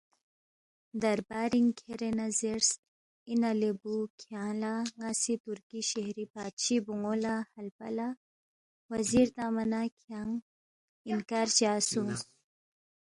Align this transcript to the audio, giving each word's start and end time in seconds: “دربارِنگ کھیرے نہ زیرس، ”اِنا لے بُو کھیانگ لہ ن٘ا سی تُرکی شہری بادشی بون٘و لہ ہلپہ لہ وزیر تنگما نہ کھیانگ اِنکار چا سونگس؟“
“دربارِنگ 1.01 1.69
کھیرے 1.79 2.09
نہ 2.17 2.27
زیرس، 2.39 2.69
”اِنا 3.31 3.51
لے 3.59 3.69
بُو 3.79 3.93
کھیانگ 4.21 4.55
لہ 4.61 4.73
ن٘ا 4.97 5.09
سی 5.21 5.33
تُرکی 5.43 5.79
شہری 5.89 6.25
بادشی 6.33 6.77
بون٘و 6.85 7.13
لہ 7.23 7.35
ہلپہ 7.55 7.87
لہ 7.97 8.07
وزیر 8.91 9.27
تنگما 9.35 9.63
نہ 9.71 9.81
کھیانگ 10.01 10.33
اِنکار 11.09 11.47
چا 11.57 11.71
سونگس؟“ 11.89 12.21